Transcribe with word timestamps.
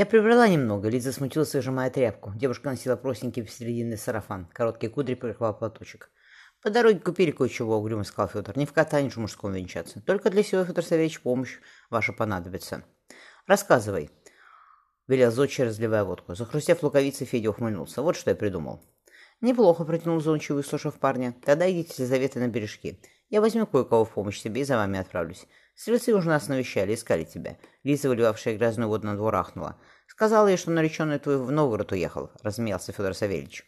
Я 0.00 0.06
прибрала 0.06 0.48
немного. 0.48 0.88
Лиза 0.88 1.12
смутилась, 1.12 1.52
выжимая 1.52 1.90
тряпку. 1.90 2.32
Девушка 2.34 2.70
носила 2.70 2.96
простенький 2.96 3.44
посерединный 3.44 3.98
сарафан. 3.98 4.46
Короткие 4.54 4.88
кудри 4.88 5.12
прикрывал 5.12 5.52
платочек. 5.52 6.10
По 6.62 6.70
дороге 6.70 7.00
купили 7.00 7.32
кое-чего, 7.32 7.76
угрюмо 7.76 8.04
сказал 8.04 8.28
Федор. 8.28 8.56
Не 8.56 8.64
в 8.64 8.72
катании 8.72 9.10
же 9.10 9.20
мужском 9.20 9.52
венчаться. 9.52 10.00
Только 10.00 10.30
для 10.30 10.42
всего, 10.42 10.64
Федор 10.64 10.82
Савельевич, 10.82 11.20
помощь 11.20 11.58
ваша 11.90 12.14
понадобится. 12.14 12.82
Рассказывай. 13.46 14.10
Велел 15.06 15.30
Зодчий, 15.30 15.64
разливая 15.64 16.04
водку. 16.04 16.34
Захрустев 16.34 16.82
луковицей, 16.82 17.26
Федя 17.26 17.50
ухмыльнулся. 17.50 18.00
Вот 18.00 18.16
что 18.16 18.30
я 18.30 18.36
придумал. 18.36 18.82
Неплохо, 19.42 19.84
протянул 19.84 20.18
Зончий, 20.20 20.54
выслушав 20.54 20.98
парня. 20.98 21.34
Тогда 21.44 21.70
идите 21.70 21.92
с 21.92 21.98
Елизаветой 21.98 22.40
на 22.40 22.48
бережки. 22.48 23.02
Я 23.28 23.42
возьму 23.42 23.66
кое-кого 23.66 24.06
в 24.06 24.14
помощь 24.14 24.40
себе 24.40 24.62
и 24.62 24.64
за 24.64 24.76
вами 24.76 24.98
отправлюсь. 24.98 25.46
Стрельцы 25.74 26.14
уже 26.14 26.28
нас 26.28 26.48
навещали, 26.48 26.94
искали 26.94 27.24
тебя. 27.24 27.56
Лиза, 27.84 28.08
выливавшая 28.08 28.56
грязную 28.56 28.88
воду 28.88 29.06
на 29.06 29.16
двор, 29.16 29.34
ахнула. 29.36 29.78
Сказала 30.06 30.48
ей, 30.48 30.56
что 30.56 30.70
нареченный 30.70 31.18
твой 31.18 31.38
в 31.38 31.50
Новгород 31.50 31.92
уехал, 31.92 32.30
размеялся 32.42 32.92
Федор 32.92 33.14
Савельевич. 33.14 33.64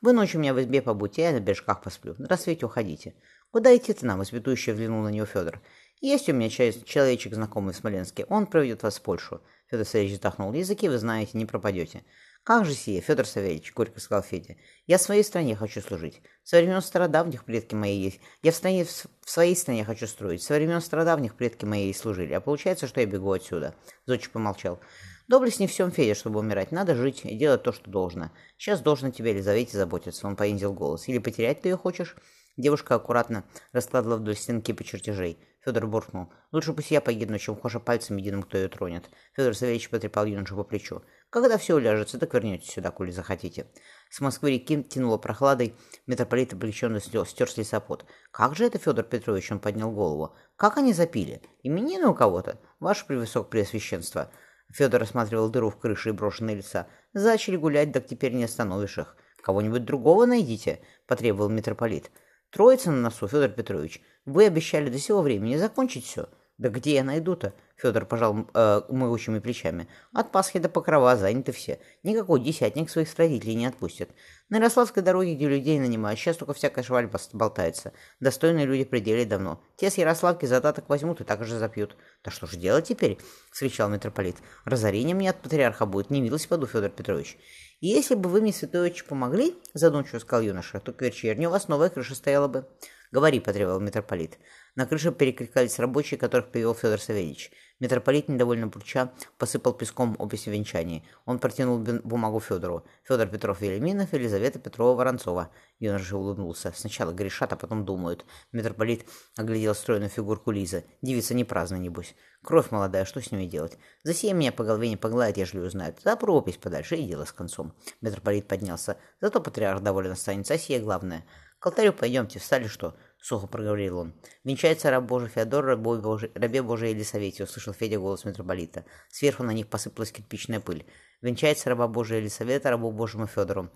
Вы 0.00 0.12
ночью 0.12 0.40
меня 0.40 0.54
в 0.54 0.60
избе 0.60 0.82
побудьте, 0.82 1.22
я 1.22 1.32
на 1.32 1.40
бережках 1.40 1.82
посплю. 1.82 2.14
На 2.18 2.28
рассвете 2.28 2.66
уходите. 2.66 3.14
Куда 3.52 3.76
идти-то 3.76 4.06
нам? 4.06 4.22
Испытующе 4.22 4.72
взглянул 4.72 5.02
на 5.02 5.08
него 5.08 5.26
Федор. 5.26 5.60
Есть 6.00 6.28
у 6.28 6.32
меня 6.32 6.50
человечек 6.50 7.34
знакомый 7.34 7.72
в 7.72 7.76
Смоленске. 7.76 8.24
Он 8.28 8.46
проведет 8.46 8.82
вас 8.82 8.98
в 8.98 9.02
Польшу. 9.02 9.40
Федор 9.70 9.86
Савельевич 9.86 10.16
вздохнул. 10.16 10.52
Языки 10.52 10.88
вы 10.88 10.98
знаете, 10.98 11.38
не 11.38 11.46
пропадете. 11.46 12.04
«Как 12.44 12.64
же 12.64 12.74
сие, 12.74 13.00
Федор 13.00 13.24
Савельевич?»— 13.24 13.72
горько 13.74 14.00
сказал 14.00 14.24
Федя. 14.24 14.56
«Я 14.88 14.98
в 14.98 15.02
своей 15.02 15.22
стране 15.22 15.54
хочу 15.54 15.80
служить. 15.80 16.20
Со 16.42 16.56
времен 16.56 16.82
стародавних 16.82 17.44
предки 17.44 17.76
мои 17.76 17.96
есть. 17.96 18.20
Я 18.42 18.50
в, 18.50 18.56
стране, 18.56 18.84
в 18.84 19.30
своей 19.30 19.54
стране 19.54 19.84
хочу 19.84 20.08
строить. 20.08 20.42
Со 20.42 20.54
времен 20.54 20.80
стародавних 20.80 21.36
предки 21.36 21.64
мои 21.64 21.92
служили. 21.92 22.32
А 22.32 22.40
получается, 22.40 22.88
что 22.88 23.00
я 23.00 23.06
бегу 23.06 23.30
отсюда». 23.30 23.76
Зодчий 24.06 24.28
помолчал. 24.28 24.80
«Доблесть 25.28 25.60
не 25.60 25.68
всем, 25.68 25.92
Федя, 25.92 26.16
чтобы 26.16 26.40
умирать. 26.40 26.72
Надо 26.72 26.96
жить 26.96 27.20
и 27.24 27.36
делать 27.36 27.62
то, 27.62 27.70
что 27.70 27.88
должно. 27.88 28.32
Сейчас 28.56 28.80
должно 28.80 29.10
тебе, 29.12 29.30
Елизавете, 29.30 29.78
заботиться». 29.78 30.26
Он 30.26 30.34
понизил 30.34 30.72
голос. 30.72 31.06
«Или 31.06 31.18
потерять 31.18 31.60
ты 31.60 31.68
ее 31.68 31.76
хочешь?» 31.76 32.16
Девушка 32.56 32.96
аккуратно 32.96 33.44
раскладывала 33.72 34.18
вдоль 34.18 34.36
стенки 34.36 34.72
по 34.72 34.84
чертежей. 34.84 35.38
Федор 35.64 35.86
буркнул. 35.86 36.32
«Лучше 36.50 36.72
пусть 36.72 36.90
я 36.90 37.00
погибну, 37.00 37.38
чем 37.38 37.56
хоша 37.56 37.78
пальцем 37.78 38.16
единым, 38.16 38.42
кто 38.42 38.58
ее 38.58 38.68
тронет». 38.68 39.08
Федор 39.34 39.54
Савельевич 39.54 39.88
потрепал 39.88 40.26
юношу 40.26 40.56
по 40.56 40.64
плечу. 40.64 41.02
Когда 41.32 41.56
все 41.56 41.76
уляжется, 41.76 42.18
так 42.18 42.34
вернетесь 42.34 42.70
сюда, 42.70 42.90
коли 42.90 43.10
захотите. 43.10 43.66
С 44.10 44.20
Москвы-реки 44.20 44.82
тянуло 44.82 45.16
прохладой, 45.16 45.74
митрополит 46.06 46.52
облегченно 46.52 47.00
стер 47.00 47.26
с 47.50 47.56
лесопот. 47.56 48.04
Как 48.30 48.54
же 48.54 48.66
это, 48.66 48.78
Федор 48.78 49.06
Петрович, 49.06 49.50
он 49.50 49.58
поднял 49.58 49.90
голову. 49.90 50.36
Как 50.56 50.76
они 50.76 50.92
запили? 50.92 51.40
Именины 51.62 52.06
у 52.08 52.14
кого-то? 52.14 52.60
Ваше 52.80 53.06
превысокопреосвященство. 53.06 54.30
Федор 54.74 55.00
рассматривал 55.00 55.48
дыру 55.48 55.70
в 55.70 55.78
крыше 55.78 56.10
и 56.10 56.12
брошенные 56.12 56.56
леса. 56.56 56.86
Зачали 57.14 57.56
гулять, 57.56 57.94
так 57.94 58.06
теперь 58.06 58.34
не 58.34 58.44
остановишь 58.44 58.98
их. 58.98 59.16
Кого-нибудь 59.40 59.86
другого 59.86 60.26
найдите, 60.26 60.80
потребовал 61.06 61.48
митрополит. 61.48 62.10
Троица 62.50 62.90
на 62.90 63.00
носу, 63.00 63.26
Федор 63.26 63.48
Петрович. 63.48 64.02
Вы 64.26 64.44
обещали 64.44 64.90
до 64.90 64.98
сего 64.98 65.22
времени 65.22 65.56
закончить 65.56 66.04
все. 66.04 66.28
Да 66.62 66.68
где 66.68 66.94
я 66.94 67.02
найду-то? 67.02 67.54
Федор 67.74 68.06
пожал 68.06 68.46
э, 68.54 68.82
могучими 68.88 69.40
плечами. 69.40 69.88
От 70.12 70.30
Пасхи 70.30 70.60
до 70.60 70.68
Покрова 70.68 71.16
заняты 71.16 71.50
все. 71.50 71.80
Никакой 72.04 72.38
десятник 72.40 72.88
своих 72.88 73.12
родителей 73.16 73.56
не 73.56 73.66
отпустит. 73.66 74.10
На 74.48 74.58
Ярославской 74.58 75.02
дороге, 75.02 75.34
где 75.34 75.48
людей 75.48 75.80
нанимают, 75.80 76.20
сейчас 76.20 76.36
только 76.36 76.54
всякая 76.54 76.84
шваль 76.84 77.10
болтается. 77.32 77.92
Достойные 78.20 78.64
люди 78.64 78.84
пределе 78.84 79.24
давно. 79.24 79.60
Те 79.74 79.90
с 79.90 79.98
Ярославки 79.98 80.46
задаток 80.46 80.88
возьмут 80.88 81.20
и 81.20 81.24
так 81.24 81.44
же 81.44 81.58
запьют. 81.58 81.96
Да 82.22 82.30
что 82.30 82.46
ж 82.46 82.54
делать 82.54 82.86
теперь?— 82.86 83.18
скричал 83.50 83.88
митрополит. 83.88 84.36
Разорение 84.64 85.16
мне 85.16 85.30
от 85.30 85.42
патриарха 85.42 85.84
будет, 85.84 86.10
не 86.10 86.20
милость 86.20 86.48
поду, 86.48 86.68
Федор 86.68 86.90
Петрович. 86.90 87.38
Если 87.80 88.14
бы 88.14 88.28
вы 88.28 88.40
мне, 88.40 88.52
святой 88.52 88.90
отче, 88.90 89.02
помогли, 89.02 89.56
задумчиво 89.74 90.20
сказал 90.20 90.44
юноша, 90.44 90.78
то 90.78 90.92
к 90.92 91.02
вечерне 91.02 91.48
у 91.48 91.50
вас 91.50 91.66
новая 91.66 91.90
крыша 91.90 92.14
стояла 92.14 92.46
бы. 92.46 92.68
Говори, 93.10 93.40
потребовал 93.40 93.80
митрополит. 93.80 94.38
На 94.74 94.86
крыше 94.86 95.12
перекликались 95.12 95.78
рабочие, 95.78 96.18
которых 96.18 96.50
привел 96.50 96.74
Федор 96.74 96.98
Савельевич. 96.98 97.52
Митрополит, 97.78 98.28
недовольно 98.28 98.68
бурча, 98.68 99.12
посыпал 99.36 99.74
песком 99.74 100.16
опись 100.18 100.46
венчания. 100.46 101.02
Он 101.26 101.38
протянул 101.38 101.78
бумагу 101.78 102.40
Федору. 102.40 102.86
Федор 103.02 103.26
Петров 103.26 103.60
Велиминов, 103.60 104.14
Елизавета 104.14 104.58
Петрова 104.58 104.96
Воронцова. 104.96 105.50
Юноша 105.78 106.16
улыбнулся. 106.16 106.72
Сначала 106.74 107.12
грешат, 107.12 107.52
а 107.52 107.56
потом 107.56 107.84
думают. 107.84 108.24
Митрополит 108.52 109.04
оглядел 109.36 109.74
стройную 109.74 110.08
фигурку 110.08 110.52
Лизы. 110.52 110.84
Девица 111.02 111.34
не 111.34 111.44
праздна, 111.44 111.76
небось. 111.76 112.14
Кровь 112.42 112.70
молодая, 112.70 113.04
что 113.04 113.20
с 113.20 113.30
ними 113.30 113.46
делать? 113.46 113.76
За 114.04 114.14
сей 114.14 114.32
меня 114.32 114.52
по 114.52 114.64
голове 114.64 114.88
не 114.88 114.96
погладят, 114.96 115.36
ежели 115.36 115.60
узнают. 115.60 116.00
За 116.02 116.16
пропись 116.16 116.56
подальше 116.56 116.96
и 116.96 117.04
дело 117.04 117.24
с 117.24 117.32
концом. 117.32 117.74
Митрополит 118.00 118.48
поднялся. 118.48 118.96
Зато 119.20 119.40
патриарх 119.40 119.82
доволен 119.82 120.12
останется, 120.12 120.54
а 120.54 120.58
сие 120.58 120.80
главное. 120.80 121.26
К 121.62 121.66
алтарю 121.66 121.92
пойдемте, 121.92 122.40
встали 122.40 122.66
что? 122.66 122.96
сухо 123.22 123.46
проговорил 123.46 123.98
он. 123.98 124.14
«Венчается 124.42 124.90
раб 124.90 125.04
Божий 125.04 125.28
Феодор, 125.28 125.76
Божий, 125.76 126.32
рабе 126.34 126.60
Божий 126.60 126.90
Елисавете»,— 126.90 127.44
услышал 127.44 127.72
Федя 127.72 128.00
голос 128.00 128.24
митрополита. 128.24 128.84
Сверху 129.10 129.44
на 129.44 129.52
них 129.52 129.68
посыпалась 129.68 130.10
кирпичная 130.10 130.58
пыль. 130.58 130.84
«Венчается 131.20 131.70
раба 131.70 131.86
Божия 131.86 132.18
Елисавета, 132.18 132.70
рабу 132.70 132.90
Божьему 132.90 133.28
Федору». 133.28 133.70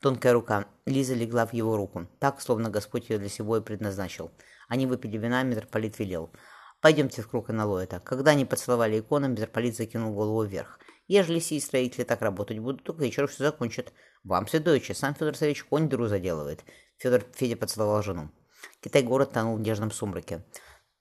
Тонкая 0.00 0.34
рука. 0.34 0.66
Лиза 0.84 1.14
легла 1.14 1.46
в 1.46 1.54
его 1.54 1.78
руку, 1.78 2.08
так, 2.18 2.42
словно 2.42 2.68
Господь 2.68 3.08
ее 3.08 3.18
для 3.18 3.30
сего 3.30 3.56
и 3.56 3.62
предназначил. 3.62 4.30
Они 4.68 4.84
выпили 4.86 5.16
вина, 5.16 5.42
митрополит 5.42 5.98
велел. 5.98 6.30
«Пойдемте 6.82 7.22
в 7.22 7.28
круг 7.28 7.48
аналоэта». 7.48 8.00
Когда 8.00 8.32
они 8.32 8.44
поцеловали 8.44 9.00
икону, 9.00 9.28
митрополит 9.28 9.76
закинул 9.76 10.12
голову 10.12 10.44
вверх. 10.44 10.78
«Ежели 11.10 11.40
сии 11.40 11.58
строители 11.58 12.04
так 12.04 12.22
работать 12.22 12.60
будут, 12.60 12.84
то 12.84 12.92
к 12.92 13.00
вечеру 13.00 13.26
все 13.26 13.42
закончат. 13.42 13.92
Вам, 14.22 14.46
святойче, 14.46 14.94
сам 14.94 15.12
Федор 15.16 15.36
Савич 15.36 15.64
конь 15.64 15.88
дыру 15.88 16.06
заделывает». 16.06 16.64
Федор 16.98 17.24
Федя 17.34 17.56
поцеловал 17.56 18.00
жену. 18.00 18.30
Китай-город 18.80 19.32
тонул 19.32 19.56
в 19.56 19.60
нежном 19.60 19.90
сумраке. 19.90 20.44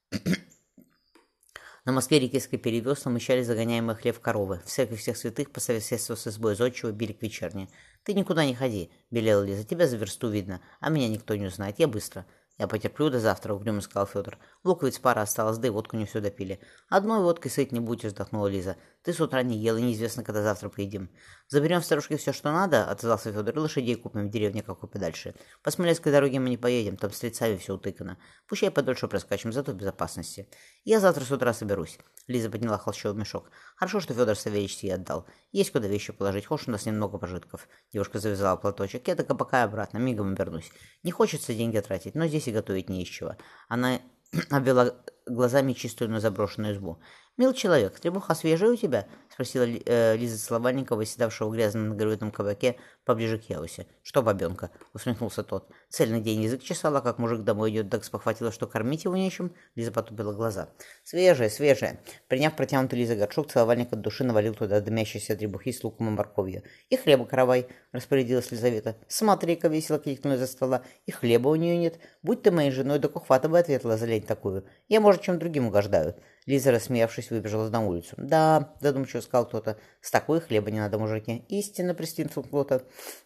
На 1.85 1.91
Москве-реке 1.91 2.39
скрипели 2.39 2.79
весла, 2.79 3.11
мычали 3.11 3.43
загоняемые 3.43 3.95
хлеб 3.95 4.17
коровы. 4.19 4.63
В 4.65 4.69
церкви 4.69 4.95
всех 4.95 5.15
святых 5.15 5.51
по 5.51 5.59
соседству 5.59 6.15
с 6.15 6.25
избой 6.25 6.55
зодчего 6.55 6.91
били 6.91 7.13
к 7.13 7.21
вечерне. 7.21 7.69
«Ты 8.03 8.15
никуда 8.15 8.45
не 8.45 8.55
ходи»,— 8.55 8.89
белела 9.11 9.43
Лиза,— 9.43 9.63
«тебя 9.69 9.87
за 9.87 9.97
версту 9.97 10.31
видно, 10.31 10.59
а 10.79 10.89
меня 10.89 11.07
никто 11.07 11.35
не 11.35 11.45
узнает, 11.45 11.77
я 11.77 11.87
быстро». 11.87 12.25
«Я 12.59 12.67
потерплю 12.67 13.09
до 13.09 13.19
завтра»,— 13.19 13.53
угрюмо 13.55 13.79
сказал 13.79 14.05
Федор. 14.05 14.37
«Луковиц 14.65 14.99
пара 14.99 15.21
осталась, 15.21 15.57
да 15.57 15.67
и 15.67 15.71
водку 15.71 15.95
не 15.95 16.05
все 16.05 16.19
допили». 16.19 16.59
«Одной 16.89 17.21
водкой 17.21 17.49
сыть 17.49 17.71
не 17.71 17.79
будешь»,— 17.79 18.03
вздохнула 18.11 18.47
Лиза. 18.47 18.75
«Ты 19.01 19.13
с 19.13 19.21
утра 19.21 19.41
не 19.43 19.57
ел, 19.57 19.77
и 19.77 19.81
неизвестно, 19.81 20.25
когда 20.25 20.43
завтра 20.43 20.67
поедим». 20.67 21.09
«Заберем 21.47 21.79
в 21.79 21.85
старушке 21.85 22.17
все, 22.17 22.33
что 22.33 22.51
надо»,— 22.51 22.83
отозвался 22.91 23.31
Федор,— 23.31 23.55
«и 23.55 23.59
лошадей 23.59 23.95
купим 23.95 24.27
в 24.27 24.29
деревне 24.29 24.61
какой 24.61 24.89
подальше. 24.89 25.35
По 25.63 25.71
Смоленской 25.71 26.11
дороге 26.11 26.39
мы 26.41 26.49
не 26.49 26.57
поедем, 26.57 26.97
там 26.97 27.13
с 27.13 27.23
лицами 27.23 27.55
все 27.55 27.75
утыкано. 27.75 28.17
Пущай 28.45 28.71
подольше 28.71 29.07
проскачем, 29.07 29.53
зато 29.53 29.71
в 29.71 29.75
безопасности. 29.75 30.49
Я 30.83 30.99
завтра 30.99 31.23
с 31.23 31.31
утра 31.31 31.53
соберусь». 31.53 31.99
Лиза 32.27 32.49
подняла 32.49 32.77
холщовый 32.77 33.19
мешок. 33.19 33.49
«Хорошо, 33.75 33.99
что 33.99 34.13
Федор 34.13 34.35
Савельевич 34.35 34.77
ей 34.83 34.93
отдал. 34.93 35.25
Есть 35.51 35.71
куда 35.71 35.87
вещи 35.87 36.13
положить, 36.13 36.45
хочешь, 36.45 36.67
у 36.67 36.71
нас 36.71 36.85
немного 36.85 37.17
пожитков». 37.17 37.67
Девушка 37.91 38.19
завязала 38.19 38.55
платочек. 38.55 39.07
«Я 39.07 39.15
так 39.15 39.27
пока 39.37 39.63
обратно, 39.63 39.97
мигом 39.97 40.33
обернусь. 40.33 40.71
Не 41.03 41.11
хочется 41.11 41.53
деньги 41.53 41.79
тратить, 41.79 42.15
но 42.15 42.27
здесь 42.27 42.47
и 42.47 42.51
готовить 42.51 42.89
не 42.89 43.03
из 43.03 43.07
чего». 43.07 43.35
Она 43.67 43.99
обвела 44.51 44.95
глазами 45.29 45.73
чистую, 45.73 46.09
но 46.09 46.19
заброшенную 46.19 46.73
избу. 46.73 46.99
«Мил 47.39 47.53
человек, 47.53 47.97
требуха 47.97 48.35
свежая 48.35 48.71
у 48.71 48.75
тебя?»— 48.75 49.07
спросила 49.33 49.63
э, 49.63 50.17
Лиза 50.17 50.37
Соловальникова, 50.37 51.05
седавшего 51.05 51.47
в 51.47 51.53
грязном 51.53 51.87
нагрудном 51.87 52.31
кабаке 52.31 52.75
поближе 53.05 53.39
к 53.39 53.43
Яусе. 53.43 53.87
«Что, 54.03 54.21
бабенка?»— 54.21 54.71
усмехнулся 54.93 55.43
тот. 55.43 55.69
Цельный 55.87 56.19
день 56.19 56.41
язык 56.41 56.61
чесала, 56.61 56.99
как 56.99 57.17
мужик 57.17 57.43
домой 57.43 57.71
идет, 57.71 57.89
так 57.89 58.03
спохватила, 58.03 58.51
что 58.51 58.67
кормить 58.67 59.05
его 59.05 59.15
нечем. 59.15 59.53
Лиза 59.75 59.93
потупила 59.93 60.33
глаза. 60.33 60.67
«Свежая, 61.05 61.49
свежая!» 61.49 62.01
Приняв 62.27 62.57
протянутый 62.57 62.99
Лиза 62.99 63.15
горшок, 63.15 63.49
Соловальник 63.49 63.93
от 63.93 64.01
души 64.01 64.25
навалил 64.25 64.53
туда 64.53 64.81
дымящиеся 64.81 65.37
требухи 65.37 65.71
с 65.71 65.81
луком 65.81 66.09
и 66.09 66.11
морковью. 66.11 66.63
«И 66.89 66.97
хлеба 66.97 67.25
каравай!»— 67.25 67.67
распорядилась 67.93 68.51
Лизавета. 68.51 68.97
«Смотри-ка!»— 69.07 69.67
весело 69.69 69.97
крикнула 69.97 70.37
за 70.37 70.45
стола. 70.45 70.83
«И 71.05 71.11
хлеба 71.11 71.47
у 71.47 71.55
нее 71.55 71.77
нет. 71.77 71.99
Будь 72.21 72.41
ты 72.41 72.51
моей 72.51 72.71
женой, 72.71 72.99
да 72.99 73.07
кухвата 73.07 73.47
бы 73.47 73.57
ответила 73.57 73.95
за 73.95 74.07
лень 74.07 74.23
такую. 74.23 74.65
Я, 74.89 74.99
может, 74.99 75.18
чем 75.19 75.39
другим 75.39 75.67
угождаю». 75.67 76.15
Лиза, 76.45 76.71
рассмеявшись, 76.71 77.29
выбежала 77.29 77.69
на 77.69 77.85
улицу. 77.85 78.15
«Да»,— 78.17 78.73
задумчиво 78.81 79.21
сказал 79.21 79.45
кто-то,— 79.45 79.77
«с 80.01 80.09
такой 80.09 80.41
хлеба 80.41 80.71
не 80.71 80.79
надо, 80.79 80.97
мужики». 80.97 81.45
«Истинно»,— 81.47 81.93
присвистнул 81.95 82.43
кто-то, 82.43 82.83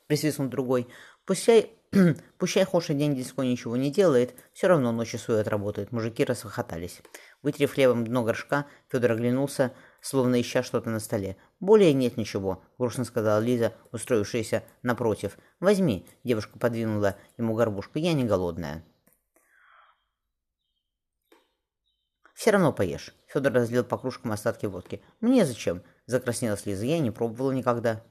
присвистнул 0.07 0.49
другой. 0.49 0.87
«Пущай, 1.25 1.71
пущай 2.37 2.65
Хоша 2.65 2.93
день-деньской 2.93 3.47
ничего 3.47 3.77
не 3.77 3.91
делает, 3.91 4.35
все 4.51 4.67
равно 4.67 4.91
ночью 4.91 5.19
свою 5.19 5.39
отработает». 5.39 5.93
Мужики 5.93 6.25
расхохотались. 6.25 7.01
Вытерев 7.41 7.73
хлебом 7.73 8.05
дно 8.05 8.23
горшка, 8.23 8.65
Федор 8.91 9.13
оглянулся, 9.13 9.71
словно 10.01 10.41
ища 10.41 10.63
что-то 10.63 10.89
на 10.89 10.99
столе. 10.99 11.37
«Более 11.61 11.93
нет 11.93 12.17
ничего»,— 12.17 12.61
грустно 12.77 13.05
сказала 13.05 13.39
Лиза, 13.39 13.73
устроившаяся 13.93 14.63
напротив. 14.81 15.37
«Возьми»,— 15.61 16.05
девушка 16.25 16.59
подвинула 16.59 17.15
ему 17.37 17.53
горбушку,— 17.53 17.91
«я 17.99 18.11
не 18.11 18.25
голодная». 18.25 18.83
Все 22.43 22.51
равно 22.51 22.73
поешь. 22.73 23.15
Федор 23.27 23.53
разлил 23.53 23.85
по 23.85 23.97
кружкам 23.97 24.33
остатки 24.33 24.65
водки. 24.65 25.01
Мне 25.21 25.45
зачем? 25.45 25.81
Закраснелась 26.07 26.65
Лиза. 26.65 26.85
«Я 26.85 26.99
не 26.99 27.09
пробовала 27.09 27.53
никогда». 27.53 28.03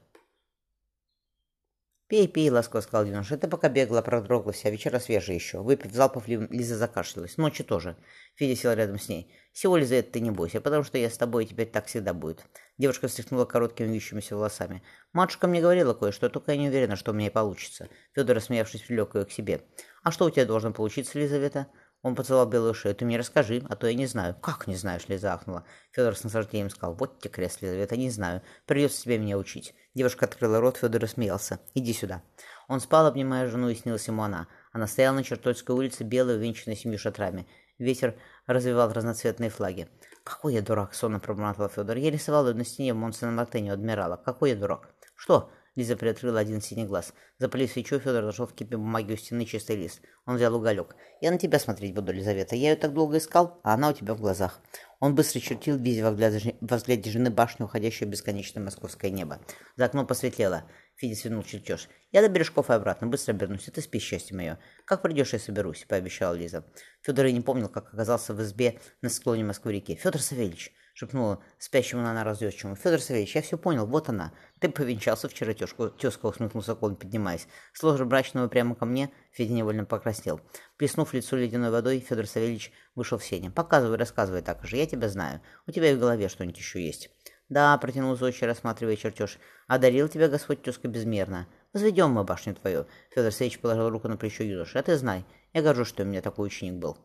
«Пей, 2.07 2.27
пей»,— 2.27 2.49
ласково 2.51 2.81
сказал 2.81 3.05
юноша. 3.05 3.37
«Ты 3.37 3.47
пока 3.47 3.69
бегала, 3.69 4.01
продрогла 4.01 4.51
вся, 4.51 4.71
вечера 4.71 4.97
свежие 4.97 5.35
еще». 5.35 5.61
Выпив 5.61 5.93
залпов, 5.93 6.27
Лиза 6.27 6.77
закашлялась. 6.77 7.37
Ночью 7.37 7.63
тоже. 7.63 7.95
Федя 8.33 8.55
сел 8.59 8.73
рядом 8.73 8.97
с 8.97 9.07
ней. 9.07 9.31
«Всего, 9.51 9.77
Лизавета, 9.77 10.13
ты 10.13 10.19
не 10.19 10.31
бойся, 10.31 10.61
потому 10.61 10.83
что 10.83 10.97
я 10.97 11.11
с 11.11 11.17
тобой, 11.19 11.43
и 11.43 11.47
теперь 11.47 11.69
так 11.69 11.85
всегда 11.85 12.15
будет». 12.15 12.43
Девушка 12.79 13.07
встряхнула 13.07 13.45
короткими 13.45 13.87
вьющимися 13.87 14.35
волосами. 14.35 14.81
«Матушка 15.11 15.45
мне 15.45 15.61
говорила 15.61 15.93
кое-что, 15.93 16.27
только 16.29 16.53
я 16.53 16.57
не 16.57 16.69
уверена, 16.69 16.95
что 16.95 17.11
у 17.11 17.13
меня 17.13 17.29
получится». 17.29 17.87
Федор, 18.13 18.37
рассмеявшись, 18.37 18.81
привлек 18.81 19.13
ее 19.13 19.25
к 19.25 19.31
себе. 19.31 19.61
«А 20.01 20.11
что 20.11 20.25
у 20.25 20.31
тебя 20.31 20.45
должно 20.45 20.73
получиться, 20.73 21.19
Лизавета?» 21.19 21.67
Он 22.03 22.15
поцеловал 22.15 22.47
белую 22.47 22.73
шею. 22.73 22.93
«Ты 22.93 23.05
мне 23.05 23.17
расскажи, 23.17 23.63
а 23.69 23.77
то 23.77 23.87
я 23.87 23.93
не 23.93 24.05
знаю». 24.05 24.35
«Как 24.35 24.67
не 24.67 24.75
знаешь?» 24.75 25.07
Лиза 25.07 25.33
ахнула. 25.33 25.65
Федор 25.91 26.15
с 26.15 26.23
наслаждением 26.23 26.69
сказал. 26.69 26.95
«Вот 26.95 27.19
тебе 27.19 27.31
крест, 27.31 27.61
Лизавета, 27.61 27.95
не 27.95 28.09
знаю. 28.09 28.41
Придется 28.65 29.01
тебе 29.01 29.17
меня 29.17 29.37
учить». 29.37 29.73
Девушка 29.95 30.25
открыла 30.25 30.59
рот, 30.59 30.77
Федор 30.77 31.01
рассмеялся. 31.01 31.59
«Иди 31.73 31.93
сюда». 31.93 32.21
Он 32.67 32.81
спал, 32.81 33.07
обнимая 33.07 33.47
жену, 33.47 33.69
и 33.69 33.75
снилась 33.75 34.07
ему 34.07 34.21
она. 34.21 34.47
Она 34.73 34.85
стояла 34.85 35.15
на 35.15 35.23
Чертольской 35.23 35.73
улице, 35.73 36.03
белая, 36.03 36.35
увенчанная 36.35 36.75
семью 36.75 36.99
шатрами. 36.99 37.47
Ветер 37.79 38.15
развивал 38.47 38.91
разноцветные 38.91 39.49
флаги. 39.49 39.87
«Какой 40.25 40.55
я 40.55 40.61
дурак!»— 40.61 40.93
сонно 40.95 41.21
пробормотал 41.21 41.69
Федор. 41.69 41.95
«Я 41.95 42.11
рисовал 42.11 42.49
ее 42.49 42.53
на 42.53 42.65
стене 42.65 42.93
в 42.93 42.97
Монсен 42.97 43.33
Мартене 43.33 43.71
у 43.71 43.73
адмирала. 43.75 44.17
Какой 44.17 44.49
я 44.49 44.55
дурак!» 44.57 44.89
«Что?»— 45.15 45.51
Лиза 45.75 45.95
приоткрыла 45.95 46.39
один 46.39 46.61
синий 46.61 46.85
глаз. 46.85 47.13
Запалив 47.39 47.71
свечу, 47.71 47.99
Федор 47.99 48.23
нашел 48.23 48.45
в 48.45 48.53
кипе 48.53 48.77
бумаги 48.77 49.13
у 49.13 49.17
стены 49.17 49.45
чистый 49.45 49.75
лист. 49.75 50.01
Он 50.25 50.35
взял 50.35 50.55
уголек. 50.55 50.95
«Я 51.19 51.31
на 51.31 51.39
тебя 51.39 51.57
смотреть 51.57 51.95
буду, 51.95 52.11
Лизавета. 52.11 52.55
Я 52.55 52.71
ее 52.71 52.75
так 52.75 52.93
долго 52.93 53.17
искал, 53.17 53.59
а 53.63 53.73
она 53.73 53.89
у 53.89 53.93
тебя 53.93 54.13
в 54.13 54.21
глазах». 54.21 54.61
Он 54.99 55.15
быстро 55.15 55.39
чертил, 55.39 55.77
видя 55.77 56.03
во 56.03 56.11
взгляде, 56.11 57.09
жены 57.09 57.29
башню, 57.29 57.65
уходящую 57.65 58.07
в 58.07 58.11
бесконечное 58.11 58.63
московское 58.63 59.09
небо. 59.09 59.39
За 59.75 59.85
окном 59.85 60.05
посветлело. 60.05 60.63
Федя 60.95 61.15
свернул 61.15 61.43
чертеж. 61.43 61.89
«Я 62.11 62.21
до 62.21 62.29
бережков 62.29 62.69
и 62.69 62.73
обратно, 62.73 63.07
быстро 63.07 63.33
обернусь, 63.33 63.63
ты 63.63 63.81
спи, 63.81 63.99
счастье 63.99 64.37
мое. 64.37 64.59
Как 64.85 65.01
придешь, 65.01 65.33
я 65.33 65.39
соберусь»,— 65.39 65.85
пообещала 65.89 66.35
Лиза. 66.35 66.65
Федор 67.01 67.25
и 67.25 67.33
не 67.33 67.41
помнил, 67.41 67.67
как 67.67 67.93
оказался 67.93 68.33
в 68.33 68.41
избе 68.43 68.79
на 69.01 69.09
склоне 69.09 69.43
Москвы-реки. 69.43 69.95
«Федор 69.95 70.21
Савельевич!»— 70.21 70.71
шепнула 70.93 71.43
спящему 71.57 72.01
на 72.01 72.13
нараз 72.13 72.39
девочему. 72.39 72.75
«Федор 72.75 72.99
Савельевич, 72.99 73.35
я 73.35 73.41
все 73.41 73.57
понял, 73.57 73.85
вот 73.85 74.09
она. 74.09 74.31
Ты 74.59 74.69
повенчался 74.69 75.27
вчера, 75.27 75.53
тёшку». 75.53 75.89
Тёзка 75.89 76.27
усмехнулся 76.27 76.75
Колн, 76.75 76.95
поднимаясь. 76.95 77.47
Сложив 77.73 78.07
брачного 78.07 78.47
прямо 78.47 78.75
ко 78.75 78.85
мне, 78.85 79.11
Федя 79.31 79.53
невольно 79.53 79.85
покраснел. 79.85 80.39
Плеснув 80.77 81.13
лицо 81.13 81.35
ледяной 81.35 81.71
водой, 81.71 81.99
Федор 81.99 82.27
Савельевич 82.27 82.71
вышел 82.95 83.17
в 83.17 83.25
сене. 83.25 83.51
«Показывай, 83.51 83.97
рассказывай 83.97 84.41
так 84.41 84.63
же, 84.65 84.77
я 84.77 84.85
тебя 84.85 85.09
знаю. 85.09 85.41
У 85.67 85.71
тебя 85.71 85.91
и 85.91 85.95
в 85.95 85.99
голове 85.99 86.29
что-нибудь 86.29 86.57
еще 86.57 86.85
есть». 86.85 87.09
«Да»,— 87.49 87.77
протянул 87.79 88.15
Зодчий, 88.15 88.47
рассматривая 88.47 88.95
чертеж. 88.95 89.37
«Одарил 89.67 90.07
тебя 90.07 90.27
Господь 90.27 90.61
тезка 90.61 90.87
безмерно. 90.87 91.47
Возведем 91.73 92.11
мы 92.11 92.23
башню 92.23 92.55
твою». 92.55 92.85
Федор 93.11 93.31
Савельевич 93.31 93.59
положил 93.59 93.89
руку 93.89 94.07
на 94.07 94.17
плечо 94.17 94.43
юноши. 94.43 94.77
«А 94.77 94.83
ты 94.83 94.97
знай, 94.97 95.25
я 95.53 95.61
горжусь, 95.61 95.89
что 95.89 96.03
у 96.03 96.05
меня 96.05 96.21
такой 96.21 96.47
ученик 96.47 96.75
был». 96.75 96.97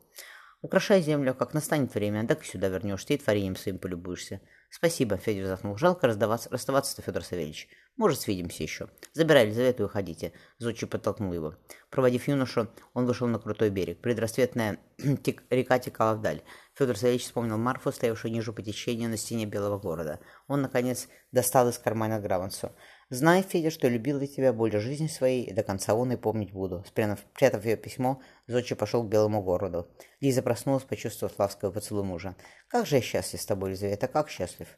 Украшай 0.60 1.00
землю, 1.02 1.34
как 1.34 1.54
настанет 1.54 1.94
время, 1.94 2.26
так 2.26 2.42
и 2.42 2.46
сюда 2.46 2.68
вернешься 2.68 3.14
и 3.14 3.18
творением 3.18 3.54
своим 3.54 3.78
полюбуешься. 3.78 4.40
Спасибо, 4.70 5.16
Федя 5.16 5.42
вздохнул. 5.42 5.76
Жалко 5.76 6.08
раздаваться, 6.08 6.50
расставаться-то, 6.50 7.02
Федор 7.02 7.22
Савельевич. 7.22 7.68
Может, 7.98 8.20
свидимся 8.20 8.62
еще. 8.62 8.88
Забирай 9.12 9.46
Елизавету 9.46 9.82
и 9.82 9.86
уходите. 9.86 10.32
Зодчий 10.58 10.86
подтолкнул 10.86 11.32
его. 11.32 11.56
Проводив 11.90 12.28
юношу, 12.28 12.68
он 12.94 13.06
вышел 13.06 13.26
на 13.26 13.40
крутой 13.40 13.70
берег. 13.70 14.00
Предрассветная 14.00 14.78
река 15.50 15.78
текала 15.80 16.14
вдаль. 16.14 16.42
Федор 16.74 16.96
Савельевич 16.96 17.24
вспомнил 17.24 17.58
Марфу, 17.58 17.90
стоявшую 17.90 18.30
ниже 18.30 18.52
по 18.52 18.62
течению 18.62 19.10
на 19.10 19.16
стене 19.16 19.46
Белого 19.46 19.80
города. 19.80 20.20
Он, 20.46 20.62
наконец, 20.62 21.08
достал 21.32 21.68
из 21.70 21.78
кармана 21.78 22.20
грамотцу. 22.20 22.70
Знай, 23.10 23.42
Федя, 23.42 23.70
что 23.70 23.88
любил 23.88 24.20
я 24.20 24.28
тебя 24.28 24.52
более 24.52 24.78
жизни 24.78 25.08
своей, 25.08 25.42
и 25.42 25.52
до 25.52 25.64
конца 25.64 25.94
он 25.94 26.12
и 26.12 26.16
помнить 26.16 26.52
буду. 26.52 26.84
Спрятав, 26.86 27.18
спрятав 27.34 27.64
ее 27.64 27.76
письмо, 27.76 28.22
Зодчий 28.46 28.76
пошел 28.76 29.02
к 29.02 29.08
Белому 29.08 29.42
городу. 29.42 29.90
Лиза 30.20 30.42
проснулась, 30.42 30.84
почувствовав 30.84 31.36
ласковый 31.36 31.74
поцелуй 31.74 32.04
мужа. 32.04 32.36
«Как 32.68 32.86
же 32.86 32.94
я 32.96 33.02
счастлив 33.02 33.40
с 33.40 33.46
тобой, 33.46 33.70
Елизавета, 33.70 34.06
как 34.06 34.30
счастлив!» 34.30 34.68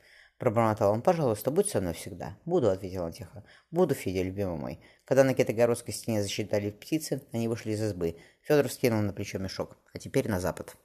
Пробормотал 0.40 0.92
он. 0.92 1.02
«Пожалуйста, 1.02 1.50
будь 1.50 1.68
со 1.68 1.82
мной 1.82 1.92
всегда». 1.92 2.34
«Буду»,— 2.46 2.70
ответила 2.70 3.04
он 3.04 3.12
тихо. 3.12 3.44
«Буду, 3.70 3.94
Федя, 3.94 4.22
любимый 4.22 4.56
мой». 4.56 4.80
Когда 5.04 5.22
на 5.22 5.34
Кетогородской 5.34 5.92
стене 5.92 6.22
засчитали 6.22 6.70
птицы, 6.70 7.22
они 7.32 7.46
вышли 7.46 7.72
из 7.72 7.82
избы. 7.82 8.16
Федор 8.40 8.70
скинул 8.70 9.02
на 9.02 9.12
плечо 9.12 9.38
мешок. 9.38 9.76
«А 9.92 9.98
теперь 9.98 10.30
на 10.30 10.40
запад». 10.40 10.76